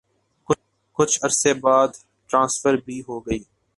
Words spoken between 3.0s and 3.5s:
ہو گئی۔